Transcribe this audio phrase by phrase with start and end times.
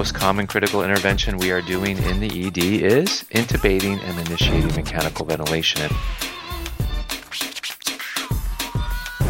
[0.00, 5.26] most common critical intervention we are doing in the ED is intubating and initiating mechanical
[5.26, 5.90] ventilation.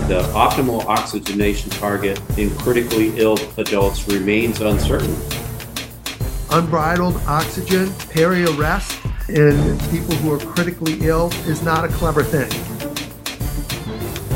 [0.06, 5.16] The optimal oxygenation target in critically ill adults remains uncertain.
[6.52, 8.96] Unbridled oxygen, peri-arrest
[9.28, 12.48] in people who are critically ill is not a clever thing.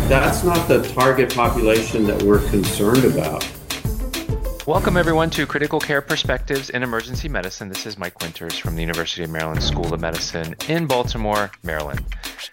[0.09, 3.49] That's not the target population that we're concerned about.
[4.67, 7.69] Welcome, everyone, to Critical Care Perspectives in Emergency Medicine.
[7.69, 12.03] This is Mike Winters from the University of Maryland School of Medicine in Baltimore, Maryland.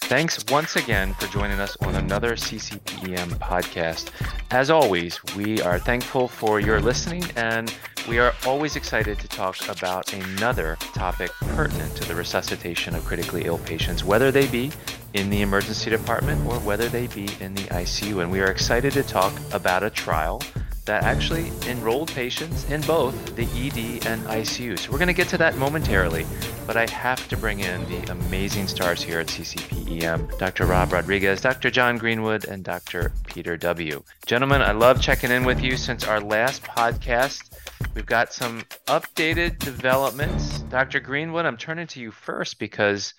[0.01, 4.09] Thanks once again for joining us on another CCPEM podcast.
[4.51, 7.73] As always, we are thankful for your listening and
[8.09, 13.45] we are always excited to talk about another topic pertinent to the resuscitation of critically
[13.45, 14.69] ill patients, whether they be
[15.13, 18.21] in the emergency department or whether they be in the ICU.
[18.21, 20.41] And we are excited to talk about a trial
[20.85, 24.77] that actually enrolled patients in both the ED and ICU.
[24.79, 26.25] So we're going to get to that momentarily,
[26.65, 30.65] but I have to bring in the amazing stars here at CCPEM Dr.
[30.65, 31.69] Rob Rodriguez, Dr.
[31.69, 33.11] John Greenwood, and Dr.
[33.27, 34.03] Peter W.
[34.25, 37.51] Gentlemen, I love checking in with you since our last podcast.
[37.93, 40.59] We've got some updated developments.
[40.61, 40.99] Dr.
[40.99, 43.13] Greenwood, I'm turning to you first because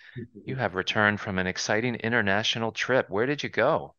[0.44, 3.10] you have returned from an exciting international trip.
[3.10, 3.94] Where did you go?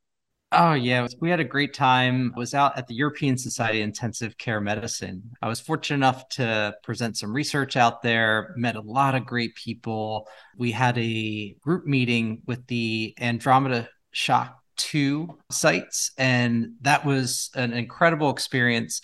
[0.56, 2.32] Oh yeah, we had a great time.
[2.36, 5.24] I was out at the European Society of Intensive Care Medicine.
[5.42, 9.56] I was fortunate enough to present some research out there, met a lot of great
[9.56, 10.28] people.
[10.56, 17.74] We had a group meeting with the Andromeda Shock 2 sites and that was an
[17.74, 19.02] incredible experience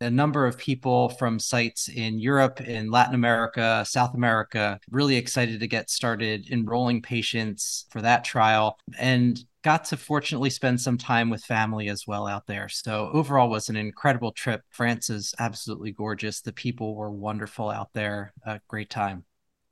[0.00, 5.60] a number of people from sites in Europe, in Latin America, South America, really excited
[5.60, 8.78] to get started enrolling patients for that trial.
[8.98, 12.68] And got to fortunately spend some time with family as well out there.
[12.68, 14.62] So overall was an incredible trip.
[14.70, 16.40] France is absolutely gorgeous.
[16.40, 18.32] The people were wonderful out there.
[18.46, 19.24] A great time.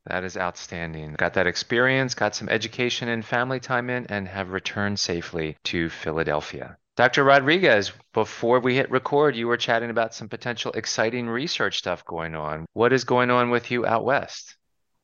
[0.07, 1.15] That is outstanding.
[1.17, 5.89] Got that experience, got some education and family time in, and have returned safely to
[5.89, 6.77] Philadelphia.
[6.97, 7.23] Dr.
[7.23, 12.35] Rodriguez, before we hit record, you were chatting about some potential exciting research stuff going
[12.35, 12.67] on.
[12.73, 14.57] What is going on with you out west?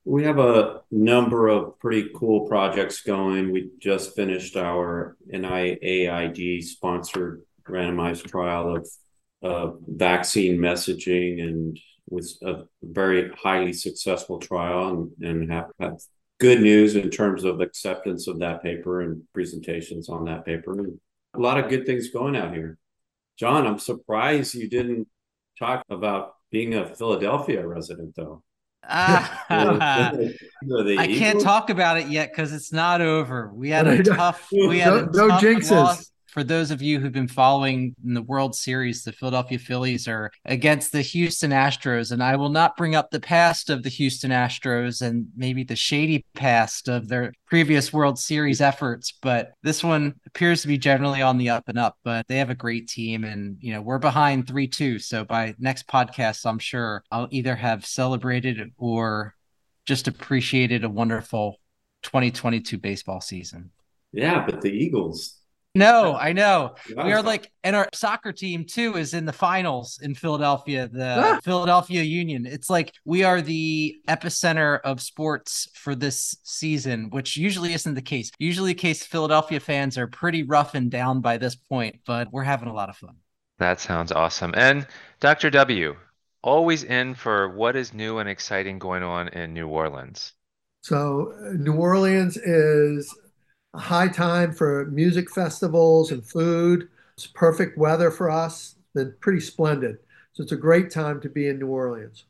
[0.04, 3.52] We have a number of pretty cool projects going.
[3.52, 8.88] We just finished our NIAID sponsored randomized trial of
[9.42, 11.78] uh, vaccine messaging and
[12.08, 15.96] was a very highly successful trial and, and have had
[16.38, 20.72] good news in terms of acceptance of that paper and presentations on that paper.
[20.72, 20.98] And
[21.34, 22.78] a lot of good things going out here.
[23.38, 25.06] John, I'm surprised you didn't
[25.58, 28.42] talk about being a Philadelphia resident, though.
[28.88, 30.34] I
[31.16, 33.52] can't talk about it yet because it's not over.
[33.54, 35.70] We had a tough, we had a no, tough jinxes.
[35.70, 40.06] Loss for those of you who've been following in the World Series, the Philadelphia Phillies
[40.06, 42.12] are against the Houston Astros.
[42.12, 45.76] And I will not bring up the past of the Houston Astros and maybe the
[45.76, 51.20] shady past of their previous World Series efforts, but this one appears to be generally
[51.20, 51.96] on the up and up.
[52.04, 54.98] But they have a great team, and you know, we're behind 3 2.
[55.00, 59.34] So by next podcast, I'm sure I'll either have celebrated or
[59.84, 61.56] just appreciated a wonderful
[62.04, 63.72] 2022 baseball season.
[64.12, 65.39] Yeah, but the Eagles,
[65.74, 66.74] no, I know.
[66.88, 71.36] We are like, and our soccer team too is in the finals in Philadelphia, the
[71.36, 71.40] ah.
[71.44, 72.44] Philadelphia Union.
[72.44, 78.02] It's like we are the epicenter of sports for this season, which usually isn't the
[78.02, 78.32] case.
[78.38, 82.42] Usually, the case Philadelphia fans are pretty rough and down by this point, but we're
[82.42, 83.14] having a lot of fun.
[83.58, 84.54] That sounds awesome.
[84.56, 84.86] And
[85.20, 85.50] Dr.
[85.50, 85.94] W,
[86.42, 90.32] always in for what is new and exciting going on in New Orleans.
[90.82, 93.14] So, New Orleans is
[93.74, 96.88] a high time for music festivals and food.
[97.14, 98.76] It's perfect weather for us.
[98.78, 99.98] It's been pretty splendid.
[100.32, 102.24] So it's a great time to be in New Orleans.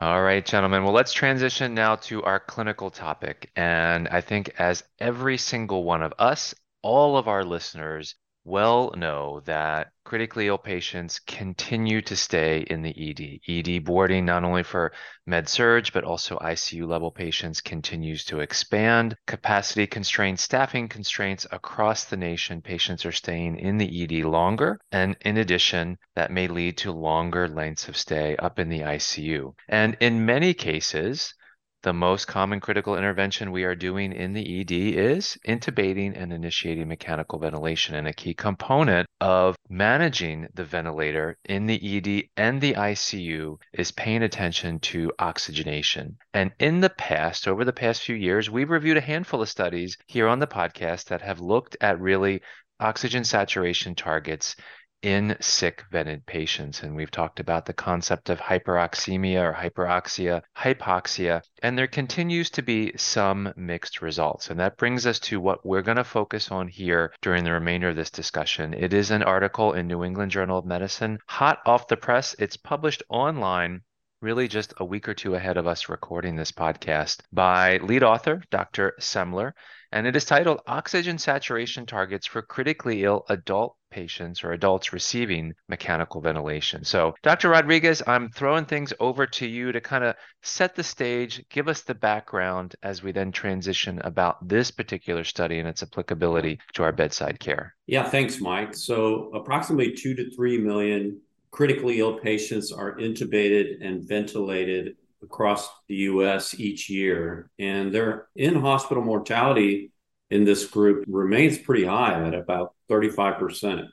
[0.00, 0.84] All right, gentlemen.
[0.84, 3.50] Well, let's transition now to our clinical topic.
[3.56, 8.14] And I think, as every single one of us, all of our listeners
[8.44, 13.40] well know that critically ill patients continue to stay in the ED.
[13.48, 14.92] ED boarding, not only for
[15.26, 19.16] med surg, but also ICU level patients, continues to expand.
[19.26, 24.78] Capacity constraints, staffing constraints across the nation, patients are staying in the ED longer.
[24.92, 29.54] And in addition, that may lead to longer lengths of stay up in the ICU.
[29.68, 31.34] And in many cases,
[31.84, 36.88] the most common critical intervention we are doing in the ED is intubating and initiating
[36.88, 37.94] mechanical ventilation.
[37.94, 43.92] And a key component of managing the ventilator in the ED and the ICU is
[43.92, 46.16] paying attention to oxygenation.
[46.32, 49.98] And in the past, over the past few years, we've reviewed a handful of studies
[50.06, 52.40] here on the podcast that have looked at really
[52.80, 54.56] oxygen saturation targets
[55.04, 56.82] in sick vented patients.
[56.82, 62.62] And we've talked about the concept of hyperoxemia or hyperoxia, hypoxia, and there continues to
[62.62, 64.48] be some mixed results.
[64.48, 67.90] And that brings us to what we're going to focus on here during the remainder
[67.90, 68.72] of this discussion.
[68.72, 72.34] It is an article in New England Journal of Medicine, hot off the press.
[72.38, 73.82] It's published online
[74.22, 78.42] really just a week or two ahead of us recording this podcast by lead author
[78.50, 78.94] Dr.
[78.98, 79.52] Semler
[79.94, 85.54] and it is titled Oxygen Saturation Targets for Critically Ill Adult Patients or Adults Receiving
[85.68, 86.82] Mechanical Ventilation.
[86.82, 87.50] So, Dr.
[87.50, 91.82] Rodriguez, I'm throwing things over to you to kind of set the stage, give us
[91.82, 96.92] the background as we then transition about this particular study and its applicability to our
[96.92, 97.76] bedside care.
[97.86, 98.74] Yeah, thanks, Mike.
[98.74, 101.20] So, approximately two to three million
[101.52, 107.50] critically ill patients are intubated and ventilated across the US each year.
[107.58, 109.92] And their in hospital mortality
[110.30, 113.86] in this group remains pretty high at about 35%.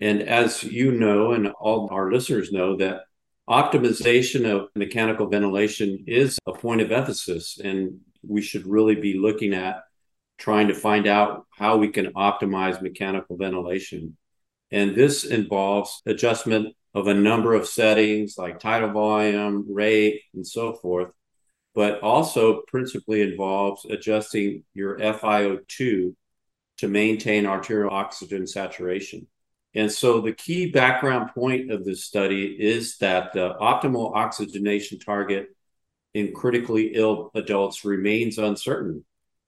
[0.00, 3.02] And as you know, and all our listeners know, that
[3.48, 7.58] optimization of mechanical ventilation is a point of emphasis.
[7.62, 9.82] And we should really be looking at
[10.38, 14.16] trying to find out how we can optimize mechanical ventilation.
[14.70, 20.72] And this involves adjustment of a number of settings like tidal volume, rate, and so
[20.72, 21.10] forth,
[21.74, 26.14] but also principally involves adjusting your FiO2
[26.78, 29.26] to maintain arterial oxygen saturation.
[29.74, 35.48] And so the key background point of this study is that the optimal oxygenation target
[36.14, 39.04] in critically ill adults remains uncertain.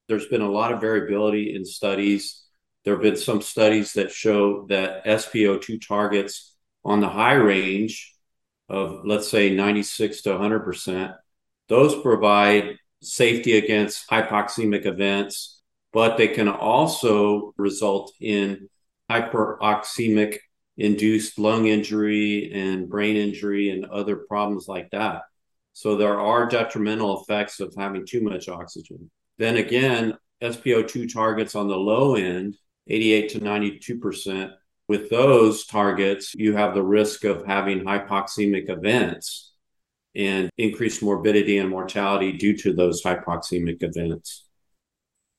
[0.08, 2.41] There's been a lot of variability in studies.
[2.84, 8.14] There have been some studies that show that SpO2 targets on the high range
[8.68, 11.14] of, let's say, 96 to 100%,
[11.68, 15.60] those provide safety against hypoxemic events,
[15.92, 18.68] but they can also result in
[19.10, 20.38] hyperoxemic
[20.76, 25.22] induced lung injury and brain injury and other problems like that.
[25.74, 29.10] So there are detrimental effects of having too much oxygen.
[29.38, 32.56] Then again, SpO2 targets on the low end,
[32.88, 34.52] 88 to 92%,
[34.88, 39.52] with those targets, you have the risk of having hypoxemic events
[40.14, 44.44] and increased morbidity and mortality due to those hypoxemic events.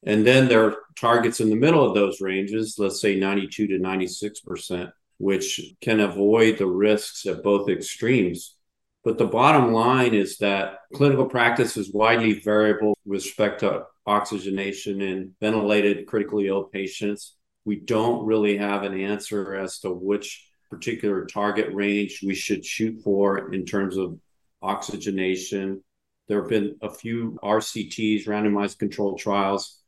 [0.05, 3.79] And then there are targets in the middle of those ranges, let's say 92 to
[3.79, 8.55] 96%, which can avoid the risks at both extremes.
[9.03, 15.01] But the bottom line is that clinical practice is widely variable with respect to oxygenation
[15.01, 17.35] in ventilated critically ill patients
[17.65, 23.01] we don't really have an answer as to which particular target range we should shoot
[23.03, 24.19] for in terms of
[24.61, 25.83] oxygenation.
[26.27, 29.79] There have been a few RCTs, randomized controlled trials,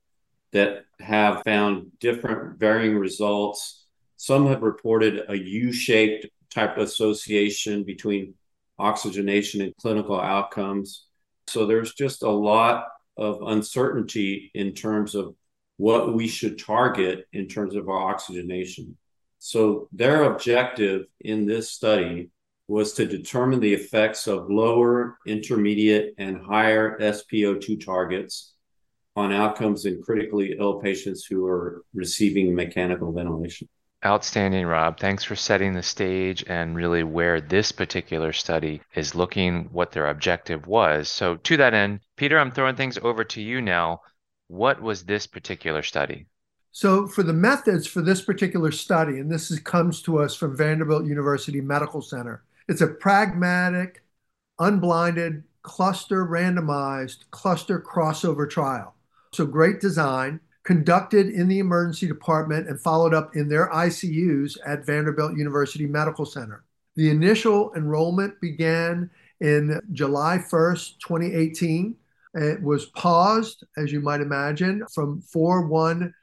[0.52, 3.86] that have found different varying results.
[4.16, 8.36] Some have reported a U shaped type association between
[8.80, 11.08] oxygenation and clinical outcomes.
[11.48, 12.86] So there's just a lot
[13.18, 15.36] of uncertainty in terms of
[15.78, 18.98] what we should target in terms of our oxygenation.
[19.40, 22.32] So, their objective in this study
[22.68, 28.54] was to determine the effects of lower, intermediate, and higher SpO2 targets
[29.16, 33.70] on outcomes in critically ill patients who are receiving mechanical ventilation.
[34.04, 35.00] Outstanding, Rob.
[35.00, 40.08] Thanks for setting the stage and really where this particular study is looking, what their
[40.08, 41.10] objective was.
[41.10, 44.02] So, to that end, Peter, I'm throwing things over to you now.
[44.48, 46.28] What was this particular study?
[46.72, 50.58] So, for the methods for this particular study, and this is, comes to us from
[50.58, 54.04] Vanderbilt University Medical Center, it's a pragmatic,
[54.60, 58.94] unblinded, cluster randomized, cluster crossover trial.
[59.34, 64.86] So, great design, conducted in the emergency department and followed up in their ICUs at
[64.86, 66.64] Vanderbilt University Medical Center.
[66.96, 69.10] The initial enrollment began
[69.42, 71.96] in July 1st, 2018
[72.36, 76.14] it was paused, as you might imagine, from 4 1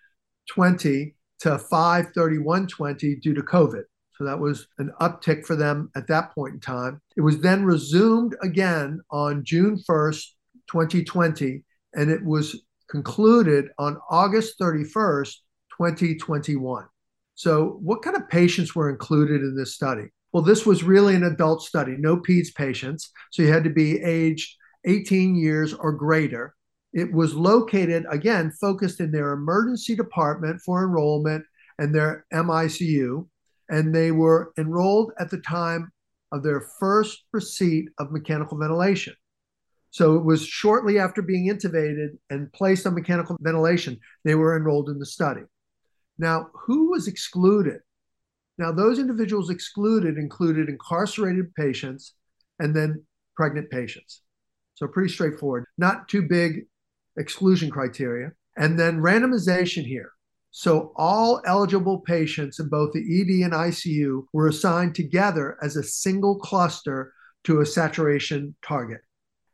[0.51, 3.85] 20 to 5 31 20 due to COVID.
[4.19, 7.01] So that was an uptick for them at that point in time.
[7.17, 10.27] It was then resumed again on June 1st,
[10.71, 15.37] 2020, and it was concluded on August 31st,
[15.79, 16.85] 2021.
[17.35, 20.09] So, what kind of patients were included in this study?
[20.33, 23.11] Well, this was really an adult study, no PEDS patients.
[23.31, 26.55] So, you had to be aged 18 years or greater.
[26.93, 31.47] It was located, again, focused in their emergency department for enrollment
[31.79, 33.27] and their MICU.
[33.71, 35.91] And they were enrolled at the time
[36.31, 39.15] of their first receipt of mechanical ventilation.
[39.93, 44.89] So it was shortly after being intubated and placed on mechanical ventilation, they were enrolled
[44.89, 45.43] in the study.
[46.19, 47.81] Now, who was excluded?
[48.57, 52.15] Now, those individuals excluded included incarcerated patients
[52.59, 53.05] and then
[53.37, 54.23] pregnant patients.
[54.77, 56.63] So, pretty straightforward, not too big
[57.19, 58.33] exclusion criteria.
[58.57, 60.13] And then randomization here.
[60.53, 65.83] So, all eligible patients in both the ED and ICU were assigned together as a
[65.83, 67.13] single cluster
[67.45, 69.03] to a saturation target.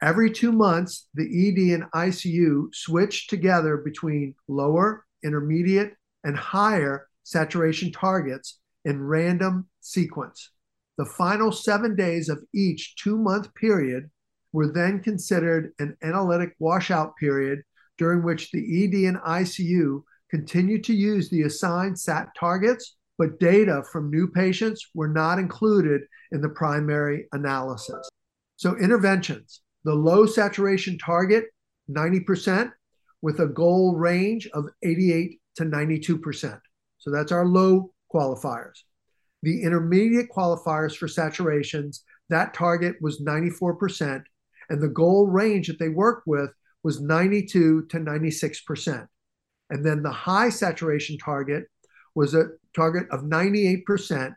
[0.01, 7.91] Every two months, the ED and ICU switched together between lower, intermediate, and higher saturation
[7.91, 10.51] targets in random sequence.
[10.99, 14.09] The final seven days of each two month period
[14.53, 17.63] were then considered an analytic washout period
[17.99, 23.83] during which the ED and ICU continued to use the assigned SAT targets, but data
[23.91, 28.09] from new patients were not included in the primary analysis.
[28.57, 31.47] So, interventions the low saturation target,
[31.91, 32.71] 90%,
[33.23, 36.61] with a goal range of 88 to 92%.
[36.99, 38.83] So, that's our low qualifiers.
[39.43, 44.23] The intermediate qualifiers for saturations, that target was 94%,
[44.69, 46.51] and the goal range that they worked with
[46.83, 49.07] was 92 to 96%.
[49.71, 51.65] And then the high saturation target
[52.15, 54.35] was a target of 98%,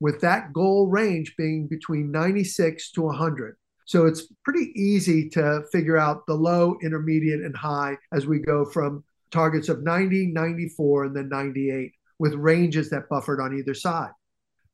[0.00, 3.56] with that goal range being between 96 to 100.
[3.84, 8.64] So it's pretty easy to figure out the low, intermediate, and high as we go
[8.64, 14.12] from targets of 90, 94, and then 98, with ranges that buffered on either side.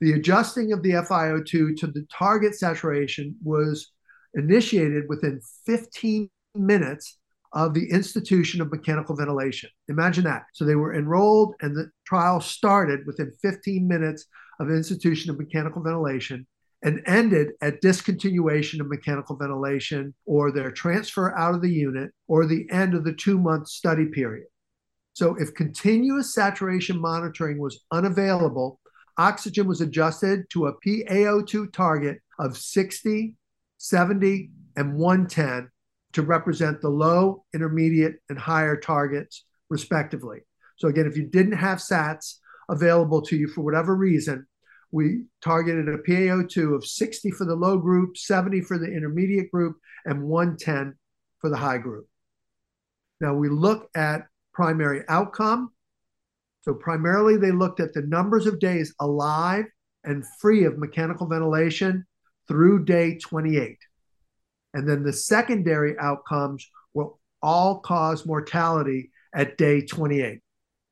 [0.01, 3.93] The adjusting of the FiO2 to the target saturation was
[4.35, 7.19] initiated within 15 minutes
[7.53, 9.71] of the institution of mechanical ventilation.
[9.89, 10.45] Imagine that.
[10.55, 14.27] So they were enrolled and the trial started within 15 minutes
[14.61, 16.47] of institution of mechanical ventilation
[16.83, 22.47] and ended at discontinuation of mechanical ventilation or their transfer out of the unit or
[22.47, 24.47] the end of the two month study period.
[25.13, 28.81] So if continuous saturation monitoring was unavailable,
[29.19, 33.35] oxygen was adjusted to a PaO2 target of 60,
[33.77, 35.69] 70, and 110
[36.13, 40.39] to represent the low, intermediate, and higher targets, respectively.
[40.77, 42.37] So, again, if you didn't have SATs
[42.71, 44.47] available to you for whatever reason,
[44.93, 49.77] we targeted a PaO2 of 60 for the low group, 70 for the intermediate group,
[50.05, 50.95] and 110
[51.39, 52.07] for the high group.
[53.21, 55.73] Now, we look at primary outcome.
[56.63, 59.67] So, primarily, they looked at the numbers of days alive
[60.05, 62.07] and free of mechanical ventilation
[62.49, 63.77] through day 28.
[64.75, 70.41] And then the secondary outcomes will all cause mortality at day 28.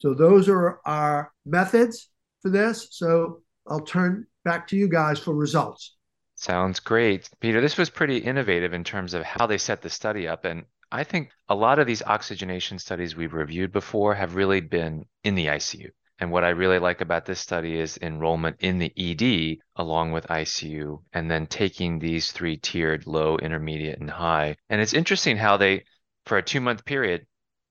[0.01, 2.89] So those are our methods for this.
[2.93, 5.97] So I'll turn back to you guys for results.
[6.35, 7.29] Sounds great.
[7.41, 10.45] Peter, this was pretty innovative in terms of how they set the study up.
[10.45, 15.05] And I think a lot of these oxygenation studies we've reviewed before have really been
[15.25, 15.91] in the ICU.
[16.21, 20.27] And what I really like about this study is enrollment in the ED along with
[20.27, 24.57] ICU, and then taking these three tiered low, intermediate, and high.
[24.69, 25.85] And it's interesting how they,
[26.27, 27.27] for a two month period,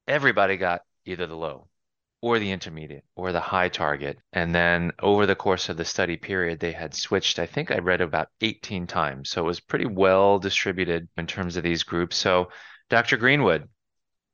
[0.07, 1.66] everybody got either the low
[2.21, 4.17] or the intermediate or the high target.
[4.33, 7.77] And then over the course of the study period, they had switched, I think I
[7.77, 9.29] read about 18 times.
[9.29, 12.17] So it was pretty well distributed in terms of these groups.
[12.17, 12.49] So,
[12.89, 13.17] Dr.
[13.17, 13.67] Greenwood,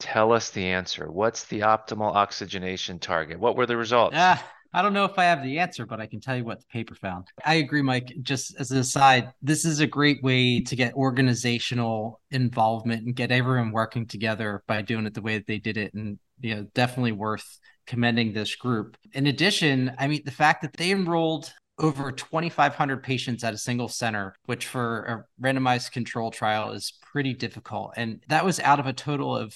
[0.04, 1.10] Tell us the answer.
[1.10, 3.40] What's the optimal oxygenation target?
[3.40, 4.18] What were the results?
[4.18, 6.60] Ah, I don't know if I have the answer, but I can tell you what
[6.60, 7.28] the paper found.
[7.46, 8.12] I agree, Mike.
[8.22, 13.32] Just as an aside, this is a great way to get organizational involvement and get
[13.32, 15.94] everyone working together by doing it the way that they did it.
[15.94, 18.98] And, you know, definitely worth commending this group.
[19.13, 23.88] In addition, I mean, the fact that they enrolled over 2,500 patients at a single
[23.88, 27.94] center, which for a randomized control trial is pretty difficult.
[27.98, 29.56] And that was out of a total of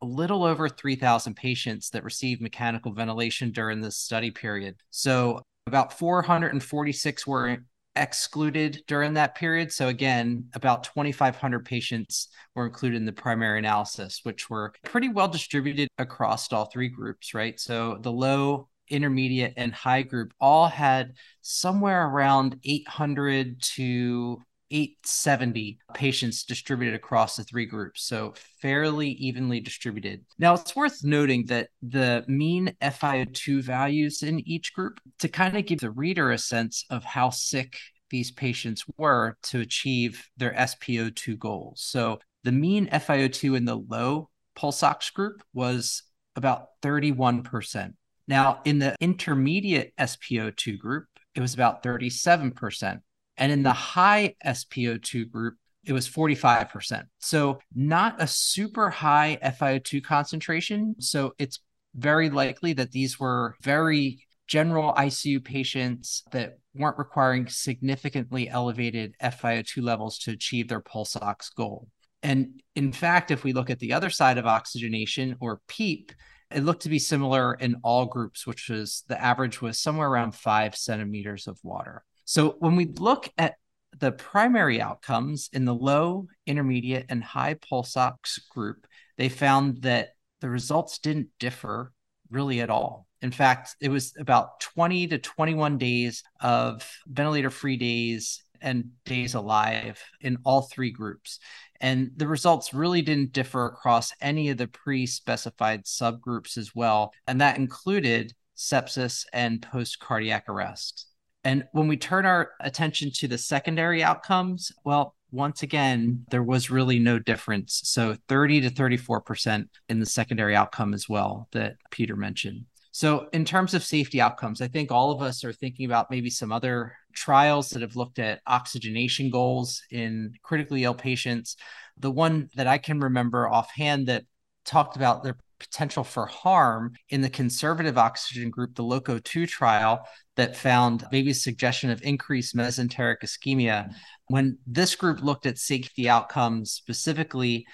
[0.00, 4.76] a little over 3,000 patients that received mechanical ventilation during this study period.
[4.90, 7.58] So about 446 were
[7.98, 9.72] excluded during that period.
[9.72, 15.28] So again, about 2,500 patients were included in the primary analysis, which were pretty well
[15.28, 17.58] distributed across all three groups, right?
[17.58, 24.38] So the low, intermediate, and high group all had somewhere around 800 to
[24.70, 30.24] 870 patients distributed across the three groups, so fairly evenly distributed.
[30.38, 35.66] Now, it's worth noting that the mean FiO2 values in each group to kind of
[35.66, 37.76] give the reader a sense of how sick
[38.10, 41.82] these patients were to achieve their SpO2 goals.
[41.82, 46.02] So, the mean FiO2 in the low pulse ox group was
[46.36, 47.94] about 31%.
[48.26, 53.00] Now, in the intermediate SpO2 group, it was about 37%.
[53.38, 55.54] And in the high SpO2 group,
[55.84, 57.04] it was 45%.
[57.18, 60.96] So, not a super high FiO2 concentration.
[60.98, 61.60] So, it's
[61.94, 69.82] very likely that these were very general ICU patients that weren't requiring significantly elevated FiO2
[69.82, 71.88] levels to achieve their pulse ox goal.
[72.22, 76.12] And in fact, if we look at the other side of oxygenation or PEEP,
[76.50, 80.34] it looked to be similar in all groups, which was the average was somewhere around
[80.34, 82.04] five centimeters of water.
[82.28, 83.54] So when we look at
[83.98, 90.10] the primary outcomes in the low, intermediate, and high pulse ox group, they found that
[90.42, 91.90] the results didn't differ
[92.28, 93.06] really at all.
[93.22, 99.32] In fact, it was about 20 to 21 days of ventilator free days and days
[99.32, 101.38] alive in all three groups.
[101.80, 107.10] And the results really didn't differ across any of the pre specified subgroups as well.
[107.26, 111.06] And that included sepsis and post cardiac arrest.
[111.48, 116.68] And when we turn our attention to the secondary outcomes, well, once again, there was
[116.68, 117.80] really no difference.
[117.84, 122.66] So 30 to 34% in the secondary outcome as well that Peter mentioned.
[122.90, 126.28] So, in terms of safety outcomes, I think all of us are thinking about maybe
[126.28, 131.56] some other trials that have looked at oxygenation goals in critically ill patients.
[131.96, 134.24] The one that I can remember offhand that
[134.64, 140.06] talked about their potential for harm in the conservative oxygen group, the LOCO 2 trial,
[140.38, 143.92] that found maybe suggestion of increased mesenteric ischemia.
[144.28, 147.66] When this group looked at safety outcomes, specifically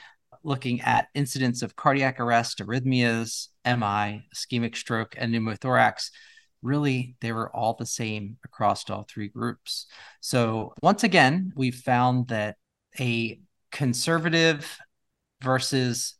[0.42, 6.09] looking at incidents of cardiac arrest, arrhythmias, MI, ischemic stroke, and pneumothorax,
[6.62, 9.87] really they were all the same across all three groups.
[10.21, 12.56] So once again, we found that
[12.99, 13.40] a
[13.73, 14.78] conservative
[15.42, 16.14] versus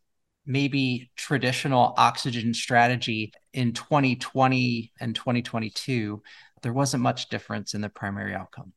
[0.47, 6.23] maybe traditional oxygen strategy in 2020 and 2022,
[6.63, 8.73] there wasn't much difference in the primary outcome.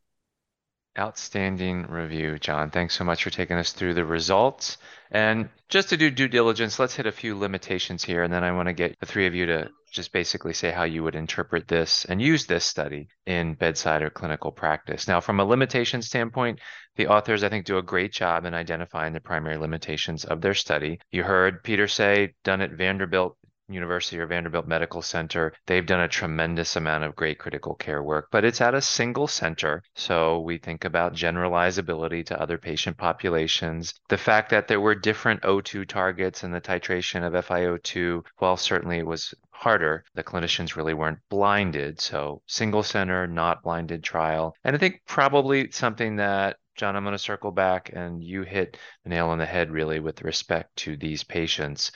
[1.00, 2.72] Outstanding review, John.
[2.72, 4.78] Thanks so much for taking us through the results.
[5.12, 8.24] And just to do due diligence, let's hit a few limitations here.
[8.24, 10.84] And then I want to get the three of you to just basically say how
[10.84, 15.08] you would interpret this and use this study in bedside or clinical practice.
[15.08, 16.60] Now, from a limitation standpoint,
[16.96, 20.56] the authors, I think, do a great job in identifying the primary limitations of their
[20.56, 21.00] study.
[21.12, 23.38] You heard Peter say, done at Vanderbilt
[23.70, 25.54] University or Vanderbilt Medical Center.
[25.66, 29.28] They've done a tremendous amount of great critical care work, but it's at a single
[29.28, 29.84] center.
[29.96, 33.94] So we think about generalizability to other patient populations.
[34.10, 39.00] The fact that there were different O2 targets and the titration of FiO2, while certainly
[39.00, 42.00] it was harder, the clinicians really weren't blinded.
[42.00, 44.56] So single center, not blinded trial.
[44.64, 48.78] And I think probably something that John, I'm going to circle back and you hit
[49.04, 51.92] the nail on the head really with respect to these patients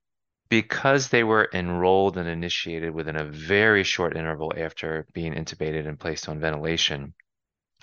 [0.52, 5.98] because they were enrolled and initiated within a very short interval after being intubated and
[5.98, 7.14] placed on ventilation,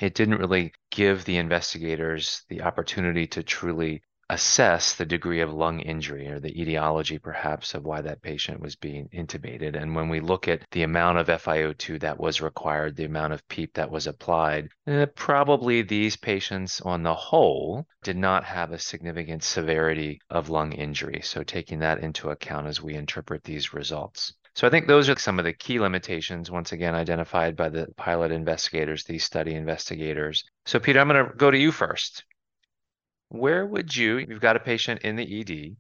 [0.03, 5.81] it didn't really give the investigators the opportunity to truly assess the degree of lung
[5.81, 9.75] injury or the etiology perhaps of why that patient was being intubated.
[9.75, 13.47] And when we look at the amount of FiO2 that was required, the amount of
[13.49, 18.79] PEEP that was applied, eh, probably these patients on the whole did not have a
[18.79, 21.21] significant severity of lung injury.
[21.23, 24.35] So taking that into account as we interpret these results.
[24.55, 27.87] So I think those are some of the key limitations, once again, identified by the
[27.97, 30.45] pilot investigators, these study investigators.
[30.67, 32.25] So Peter, I'm going to go to you first
[33.29, 35.77] where would you, you've got a patient in the ED,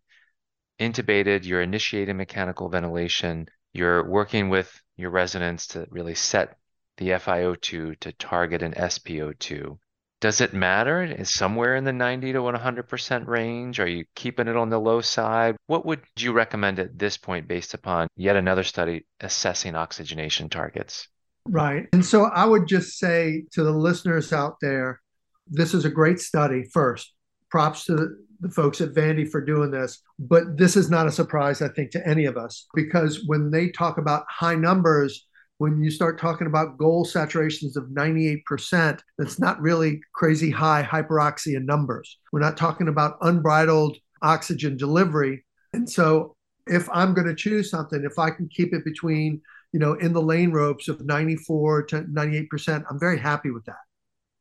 [0.81, 6.57] intubated, you're initiating mechanical ventilation, you're working with your residents to really set
[6.99, 9.79] the FiO2 to target an SpO2.
[10.21, 11.05] Does it matter?
[11.05, 13.79] Is somewhere in the 90 to 100% range?
[13.79, 15.57] Are you keeping it on the low side?
[15.67, 21.07] What would you recommend at this point based upon yet another study assessing oxygenation targets?
[21.47, 21.87] Right.
[21.93, 25.01] And so I would just say to the listeners out there,
[25.47, 27.15] this is a great study first
[27.51, 30.01] props to the, folks at Vandy for doing this.
[30.19, 33.71] But this is not a surprise, I think, to any of us because when they
[33.71, 35.27] talk about high numbers,
[35.59, 41.61] when you start talking about goal saturations of 98%, that's not really crazy high hyperoxia
[41.65, 42.19] numbers.
[42.33, 45.45] We're not talking about unbridled oxygen delivery.
[45.73, 46.37] And so
[46.69, 49.41] if I'm going to choose something, if I can keep it between,
[49.73, 53.79] you know, in the lane ropes of 94 to 98%, I'm very happy with that.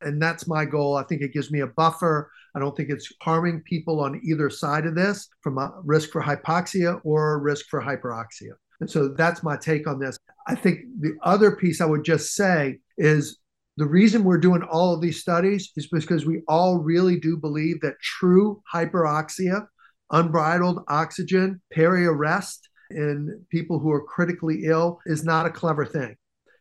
[0.01, 0.95] And that's my goal.
[0.95, 2.31] I think it gives me a buffer.
[2.55, 6.21] I don't think it's harming people on either side of this from a risk for
[6.21, 8.53] hypoxia or risk for hyperoxia.
[8.79, 10.17] And so that's my take on this.
[10.47, 13.39] I think the other piece I would just say is
[13.77, 17.81] the reason we're doing all of these studies is because we all really do believe
[17.81, 19.67] that true hyperoxia,
[20.11, 26.15] unbridled oxygen, peri-arrest in people who are critically ill is not a clever thing.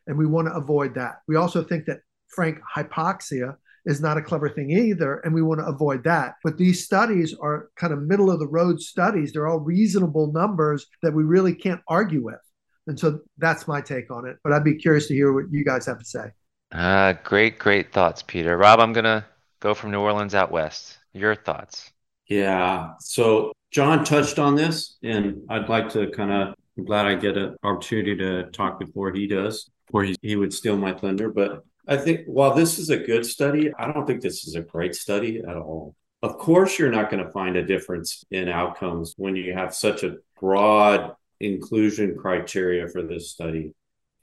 [0.07, 1.21] And we want to avoid that.
[1.29, 5.61] We also think that frank hypoxia is not a clever thing either, and we want
[5.61, 6.35] to avoid that.
[6.43, 9.33] But these studies are kind of middle of the road studies.
[9.33, 12.41] They're all reasonable numbers that we really can't argue with.
[12.89, 14.37] And so that's my take on it.
[14.43, 16.31] But I'd be curious to hear what you guys have to say.
[16.73, 18.57] Uh, great, great thoughts, Peter.
[18.57, 19.25] Rob, I'm going to
[19.61, 20.99] go from New Orleans out west.
[21.13, 21.93] Your thoughts?
[22.29, 22.95] Yeah.
[23.01, 27.37] So John touched on this, and I'd like to kind of, I'm glad I get
[27.37, 31.31] an opportunity to talk before he does, or he, he would steal my thunder.
[31.31, 34.61] But I think while this is a good study, I don't think this is a
[34.61, 35.95] great study at all.
[36.23, 40.03] Of course, you're not going to find a difference in outcomes when you have such
[40.03, 43.73] a broad inclusion criteria for this study.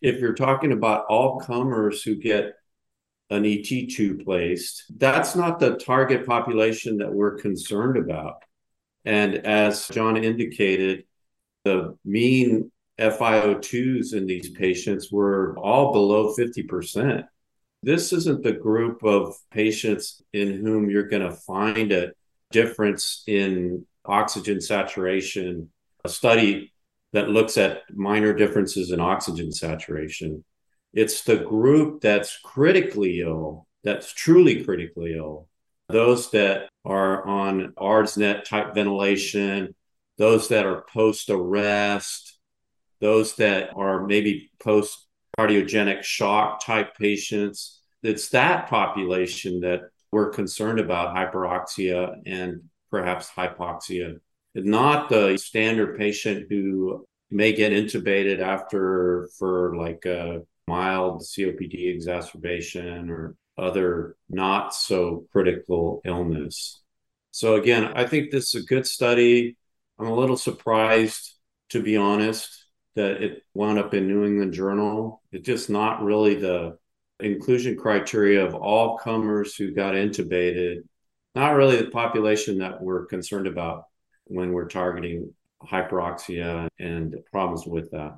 [0.02, 2.56] If you're talking about all comers who get
[3.30, 8.44] an ETT placed, that's not the target population that we're concerned about.
[9.06, 11.06] And as John indicated,
[11.64, 17.26] the mean FiO2s in these patients were all below 50%.
[17.84, 22.14] This isn't the group of patients in whom you're going to find a
[22.50, 25.70] difference in oxygen saturation.
[26.06, 26.72] A study
[27.12, 30.46] that looks at minor differences in oxygen saturation.
[30.94, 35.50] It's the group that's critically ill, that's truly critically ill,
[35.90, 39.76] those that are on ARDSNet type ventilation,
[40.18, 42.38] those that are post arrest,
[43.02, 45.06] those that are maybe post
[45.38, 47.82] cardiogenic shock type patients.
[48.02, 54.20] It's that population that we're concerned about hyperoxia and perhaps hypoxia,
[54.54, 63.10] not the standard patient who may get intubated after for like a mild COPD exacerbation
[63.10, 66.82] or other not so critical illness.
[67.32, 69.58] So, again, I think this is a good study.
[69.98, 71.34] I'm a little surprised,
[71.70, 72.63] to be honest,
[72.96, 75.22] that it wound up in New England Journal.
[75.32, 76.78] It's just not really the
[77.20, 80.84] inclusion criteria of all comers who got intubated,
[81.36, 83.86] not really the population that we're concerned about
[84.26, 88.18] when we're targeting hyperoxia and problems with that.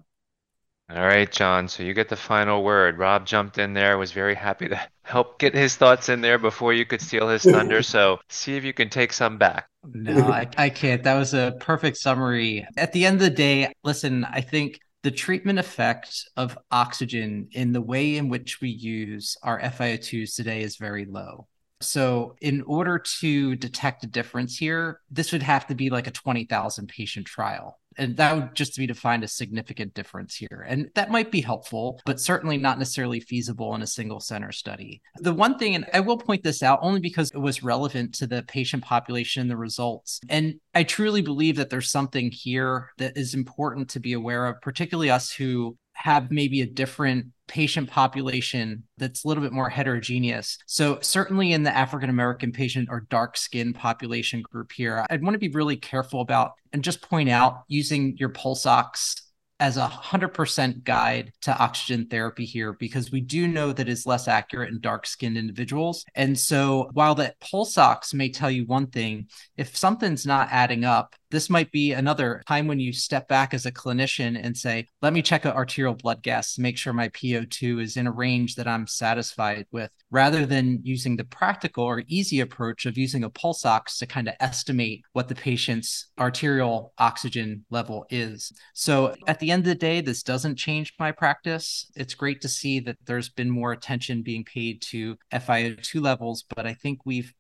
[0.90, 1.68] All right, John.
[1.68, 3.00] So you get the final word.
[3.00, 6.74] Rob jumped in there, was very happy to help get his thoughts in there before
[6.74, 7.82] you could steal his thunder.
[7.84, 9.68] So see if you can take some back.
[9.94, 11.04] No, I, I can't.
[11.04, 12.66] That was a perfect summary.
[12.78, 17.72] At the end of the day, listen, I think the treatment effect of oxygen in
[17.72, 21.48] the way in which we use our FiO2s today is very low.
[21.82, 26.12] So, in order to detect a difference here, this would have to be like a
[26.12, 30.66] 20,000 patient trial and that would just be to find a significant difference here.
[30.68, 35.02] And that might be helpful, but certainly not necessarily feasible in a single center study.
[35.18, 38.28] The one thing, and I will point this out only because it was relevant to
[38.28, 40.20] the patient population and the results.
[40.30, 44.62] And I truly believe that there's something here that is important to be aware of,
[44.62, 50.58] particularly us who have maybe a different patient population that's a little bit more heterogeneous.
[50.66, 55.36] So, certainly in the African American patient or dark skin population group here, I'd want
[55.36, 59.16] to be really careful about and just point out using your pulse ox
[59.60, 64.28] as a 100% guide to oxygen therapy here because we do know that it's less
[64.28, 66.04] accurate in dark skinned individuals.
[66.14, 70.84] And so while that pulse ox may tell you one thing, if something's not adding
[70.84, 74.88] up, this might be another time when you step back as a clinician and say,
[75.02, 78.12] let me check an arterial blood gas to make sure my PO2 is in a
[78.12, 83.26] range that I'm satisfied with, rather than using the practical or easy approach of using
[83.26, 88.54] a pulse ox to kind of estimate what the patient's arterial oxygen level is.
[88.74, 91.92] So at the end of the day, this doesn't change my practice.
[91.98, 96.66] It's great to see that there's been more attention being paid to FiO2 levels, but
[96.66, 97.34] I think we've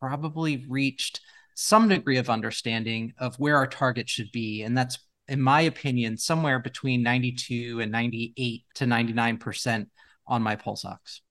[0.00, 1.20] probably reached
[1.62, 4.62] some degree of understanding of where our target should be.
[4.62, 4.98] And that's,
[5.28, 9.86] in my opinion, somewhere between 92 and 98 to 99%
[10.26, 11.22] on my pulse ox.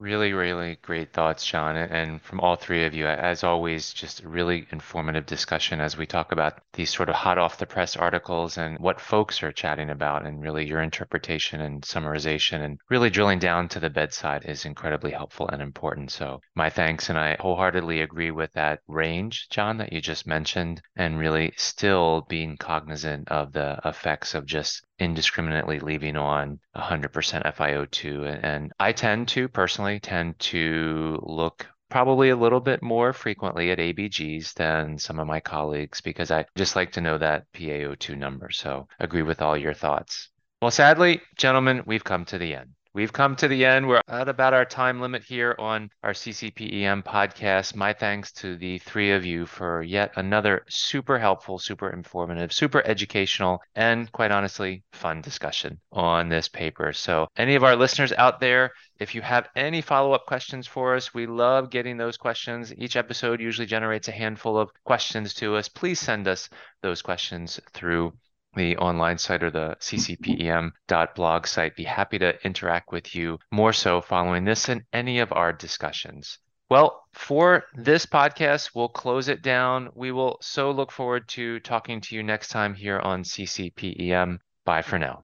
[0.00, 1.76] Really, really great thoughts, John.
[1.76, 6.32] And from all three of you, as always, just really informative discussion as we talk
[6.32, 10.26] about these sort of hot off the press articles and what folks are chatting about,
[10.26, 15.12] and really your interpretation and summarization and really drilling down to the bedside is incredibly
[15.12, 16.10] helpful and important.
[16.10, 17.08] So, my thanks.
[17.10, 22.22] And I wholeheartedly agree with that range, John, that you just mentioned, and really still
[22.28, 28.40] being cognizant of the effects of just indiscriminately leaving on 100% FiO2.
[28.44, 33.78] And I tend to personally tend to look probably a little bit more frequently at
[33.78, 38.50] ABGs than some of my colleagues because I just like to know that PaO2 number.
[38.50, 40.28] So agree with all your thoughts.
[40.62, 42.70] Well, sadly, gentlemen, we've come to the end.
[42.92, 43.86] We've come to the end.
[43.86, 47.76] We're at about our time limit here on our CCPEM podcast.
[47.76, 52.84] My thanks to the three of you for yet another super helpful, super informative, super
[52.84, 56.92] educational, and quite honestly, fun discussion on this paper.
[56.92, 60.96] So, any of our listeners out there, if you have any follow up questions for
[60.96, 62.74] us, we love getting those questions.
[62.76, 65.68] Each episode usually generates a handful of questions to us.
[65.68, 66.48] Please send us
[66.82, 68.14] those questions through
[68.54, 71.76] the online site or the ccpem.blog site.
[71.76, 76.38] Be happy to interact with you more so following this and any of our discussions.
[76.70, 79.90] Well, for this podcast, we'll close it down.
[79.94, 84.38] We will so look forward to talking to you next time here on CCPEM.
[84.64, 85.18] Bye for now.